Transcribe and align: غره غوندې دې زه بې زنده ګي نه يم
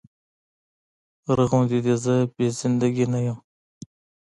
غره 1.25 1.45
غوندې 1.49 1.79
دې 1.85 1.95
زه 2.03 2.15
بې 2.35 2.47
زنده 2.59 2.87
ګي 2.95 3.05
نه 3.13 3.19
يم 3.25 3.37